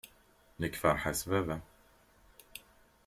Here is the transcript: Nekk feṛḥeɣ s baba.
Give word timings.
Nekk 0.59 0.75
feṛḥeɣ 0.81 1.15
s 1.19 1.23
baba. 1.29 1.57